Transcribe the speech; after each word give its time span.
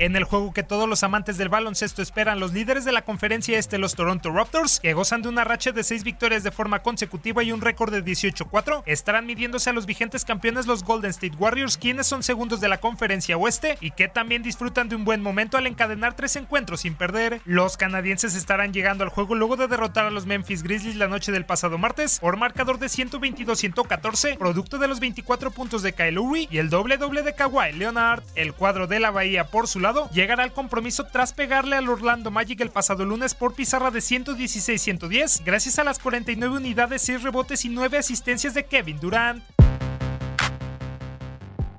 En 0.00 0.16
el 0.16 0.24
juego 0.24 0.54
que 0.54 0.62
todos 0.62 0.88
los 0.88 1.02
amantes 1.02 1.36
del 1.36 1.50
baloncesto 1.50 2.00
esperan, 2.00 2.40
los 2.40 2.54
líderes 2.54 2.86
de 2.86 2.92
la 2.92 3.02
conferencia 3.02 3.58
este, 3.58 3.76
los 3.76 3.96
Toronto 3.96 4.32
Raptors, 4.32 4.80
que 4.80 4.94
gozan 4.94 5.20
de 5.20 5.28
una 5.28 5.44
racha 5.44 5.72
de 5.72 5.84
6 5.84 6.04
victorias 6.04 6.42
de 6.42 6.50
forma 6.50 6.78
consecutiva 6.78 7.42
y 7.42 7.52
un 7.52 7.60
récord 7.60 7.92
de 7.92 8.02
18-4, 8.02 8.82
estarán 8.86 9.26
midiéndose 9.26 9.68
a 9.68 9.74
los 9.74 9.84
vigentes 9.84 10.24
campeones 10.24 10.66
los 10.66 10.84
Golden 10.84 11.10
State 11.10 11.36
Warriors, 11.36 11.76
quienes 11.76 12.06
son 12.06 12.22
segundos 12.22 12.62
de 12.62 12.68
la 12.68 12.80
conferencia 12.80 13.36
oeste 13.36 13.76
y 13.82 13.90
que 13.90 14.08
también 14.08 14.42
disfrutan 14.42 14.88
de 14.88 14.96
un 14.96 15.04
buen 15.04 15.20
momento 15.20 15.58
al 15.58 15.66
encadenar 15.66 16.16
tres 16.16 16.34
encuentros 16.36 16.80
sin 16.80 16.94
perder. 16.94 17.42
Los 17.44 17.76
canadienses 17.76 18.34
estarán 18.34 18.72
llegando 18.72 19.04
al 19.04 19.10
juego 19.10 19.34
luego 19.34 19.58
de 19.58 19.68
derrotar 19.68 20.06
a 20.06 20.10
los 20.10 20.24
Memphis 20.24 20.62
Grizzlies 20.62 20.96
la 20.96 21.08
noche 21.08 21.30
del 21.30 21.44
pasado 21.44 21.76
martes 21.76 22.20
por 22.20 22.38
marcador 22.38 22.78
de 22.78 22.86
122-114, 22.86 24.38
producto 24.38 24.78
de 24.78 24.88
los 24.88 24.98
24 24.98 25.50
puntos 25.50 25.82
de 25.82 25.92
Kyle 25.92 26.14
Lowry 26.14 26.48
y 26.50 26.56
el 26.56 26.70
doble 26.70 26.96
doble 26.96 27.20
de 27.20 27.34
Kawhi 27.34 27.72
Leonard. 27.74 28.22
El 28.34 28.54
cuadro 28.54 28.86
de 28.86 28.98
la 28.98 29.10
Bahía 29.10 29.44
por 29.44 29.68
su 29.68 29.78
lado 29.78 29.89
llegará 30.12 30.42
al 30.42 30.52
compromiso 30.52 31.04
tras 31.04 31.32
pegarle 31.32 31.76
al 31.76 31.88
Orlando 31.88 32.30
Magic 32.30 32.60
el 32.60 32.70
pasado 32.70 33.04
lunes 33.04 33.34
por 33.34 33.54
pizarra 33.54 33.90
de 33.90 34.00
116-110, 34.00 35.42
gracias 35.44 35.78
a 35.78 35.84
las 35.84 35.98
49 35.98 36.56
unidades, 36.56 37.02
6 37.02 37.22
rebotes 37.22 37.64
y 37.64 37.68
9 37.68 37.98
asistencias 37.98 38.54
de 38.54 38.64
Kevin 38.64 39.00
Durant. 39.00 39.59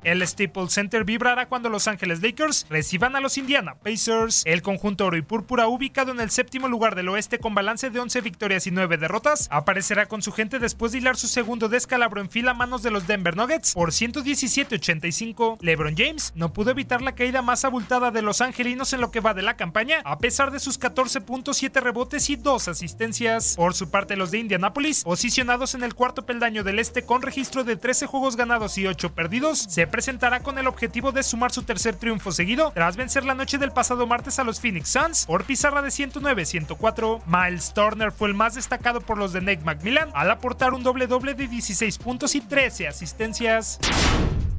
El 0.04 0.26
Staples 0.28 0.74
Center 0.74 1.04
vibrará 1.04 1.48
cuando 1.48 1.70
Los 1.70 1.88
Ángeles 1.88 2.24
Lakers 2.24 2.66
reciban 2.70 3.16
a 3.16 3.20
los 3.20 3.38
Indiana 3.38 3.76
Pacers. 3.76 4.42
El 4.46 4.64
conjunto 4.64 5.06
oro 5.06 5.18
y 5.18 5.22
púrpura, 5.22 5.68
ubicado 5.68 6.12
en 6.12 6.20
el 6.20 6.32
séptimo 6.32 6.68
lugar 6.68 6.96
del 6.96 7.10
oeste 7.10 7.38
con 7.38 7.54
balance 7.54 7.92
de 7.92 8.00
11 8.00 8.22
victorias 8.22 8.66
y 8.66 8.72
9 8.72 8.98
derrotas, 8.98 9.48
aparecerá 9.52 10.08
con 10.08 10.24
su 10.24 10.32
gente 10.32 10.58
después 10.58 10.92
de 10.92 10.98
hilar 10.98 11.18
su 11.18 11.28
segundo 11.28 11.70
descalabro 11.70 12.20
en 12.20 12.32
fila 12.32 12.52
a 12.52 12.56
manos 12.56 12.82
de 12.82 12.90
los 12.90 13.06
Denver 13.06 13.38
Nuggets 13.38 13.74
por 13.74 13.92
117-85. 13.92 15.58
LeBron 15.62 15.96
James 15.96 16.34
no 16.36 16.52
pudo 16.52 16.72
evitar 16.72 17.04
la 17.04 17.14
caída 17.14 17.44
más 17.44 17.64
abultada 17.64 18.10
de 18.10 18.24
los 18.24 18.42
angelinos 18.42 18.94
en 18.94 19.02
lo 19.02 19.12
que 19.12 19.20
va 19.20 19.36
de 19.36 19.44
la 19.44 19.56
campaña, 19.56 20.02
a 20.04 20.18
pesar 20.18 20.50
de 20.50 20.60
sus 20.60 20.80
14 20.80 21.22
puntos, 21.22 21.58
7 21.58 21.80
rebotes 21.80 22.30
y 22.32 22.38
2 22.38 22.68
asistencias. 22.70 23.56
Por 23.56 23.76
su 23.76 23.92
parte, 23.92 24.16
los 24.16 24.32
de 24.32 24.40
Indianapolis, 24.40 25.04
posicionados 25.04 25.76
en 25.76 25.84
el 25.84 25.94
cuarto 25.94 26.26
peldaño 26.26 26.64
del 26.64 26.80
este 26.80 27.04
con 27.04 27.22
registro 27.22 27.64
de 27.64 27.76
13 27.76 28.08
juegos 28.08 28.36
ganados 28.36 28.80
y 28.80 28.88
8 28.88 29.14
perdidos, 29.14 29.60
se 29.60 29.91
presentará 29.92 30.40
con 30.40 30.58
el 30.58 30.68
objetivo 30.68 31.12
de 31.12 31.22
sumar 31.24 31.52
su 31.52 31.64
tercer 31.64 31.96
triunfo 31.96 32.32
seguido 32.32 32.72
tras 32.74 32.96
vencer 32.96 33.26
la 33.26 33.36
noche 33.36 33.58
del 33.58 33.72
pasado 33.72 34.08
martes 34.08 34.40
a 34.40 34.44
los 34.44 34.60
Phoenix 34.60 34.90
Suns 34.90 35.26
por 35.26 35.44
pizarra 35.44 35.82
de 35.82 35.90
109-104. 35.90 37.22
Miles 37.26 37.74
Turner 37.74 38.12
fue 38.12 38.30
el 38.30 38.34
más 38.34 38.56
destacado 38.56 39.02
por 39.02 39.18
los 39.18 39.34
de 39.34 39.42
Nate 39.42 39.64
McMillan 39.64 40.10
al 40.14 40.32
aportar 40.32 40.74
un 40.74 40.84
doble 40.84 41.08
doble 41.08 41.34
de 41.34 41.48
16 41.48 41.98
puntos 42.00 42.36
y 42.36 42.42
13 42.42 42.88
asistencias. 42.88 43.80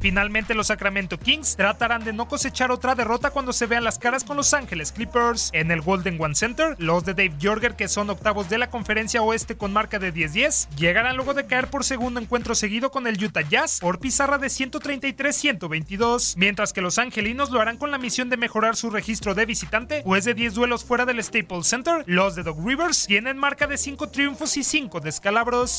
Finalmente 0.02 0.54
los 0.54 0.66
Sacramento 0.66 1.16
Kings 1.16 1.54
tratarán 1.54 2.02
de 2.02 2.12
no 2.12 2.26
cosechar 2.26 2.72
otra 2.72 2.96
derrota 2.96 3.30
cuando 3.30 3.52
se 3.52 3.66
vean 3.66 3.84
las 3.84 4.00
caras 4.00 4.24
con 4.24 4.36
Los 4.36 4.52
Ángeles 4.52 4.90
Clippers. 4.90 5.50
En 5.52 5.70
el 5.70 5.80
Golden 5.80 6.20
One 6.20 6.34
Center, 6.34 6.74
los 6.78 7.04
de 7.04 7.14
Dave 7.14 7.36
Jorger, 7.40 7.76
que 7.76 7.86
son 7.86 8.10
octavos 8.10 8.50
de 8.50 8.58
la 8.58 8.68
conferencia 8.68 9.22
oeste 9.22 9.56
con 9.56 9.72
marca 9.72 10.00
de 10.00 10.12
10-10, 10.12 10.68
llegarán 10.74 11.14
luego 11.14 11.34
de 11.34 11.46
caer 11.46 11.68
por 11.68 11.84
segundo 11.84 12.18
encuentro 12.18 12.56
seguido 12.56 12.90
con 12.90 13.06
el 13.06 13.22
Utah 13.22 13.42
Jazz 13.42 13.78
por 13.78 14.00
pizarra 14.00 14.38
de 14.38 14.48
133-122, 14.48 16.34
mientras 16.36 16.72
que 16.72 16.80
los 16.80 16.98
angelinos 16.98 17.50
lo 17.50 17.60
harán 17.60 17.76
con 17.76 17.92
la 17.92 17.98
misión 17.98 18.28
de 18.28 18.36
mejorar 18.36 18.74
su 18.74 18.90
registro 18.90 19.36
de 19.36 19.46
visitante, 19.46 20.02
pues 20.02 20.24
de 20.24 20.34
10 20.34 20.54
duelos 20.54 20.84
fuera 20.84 21.06
del 21.06 21.22
Staples 21.22 21.68
Center, 21.68 22.02
los 22.06 22.34
de 22.34 22.42
Doc 22.42 22.58
Rivers 22.60 23.06
tienen 23.06 23.38
marca 23.38 23.68
de 23.68 23.78
5 23.78 24.08
triunfos 24.08 24.56
y 24.56 24.64
5 24.64 24.98
descalabros. 24.98 25.78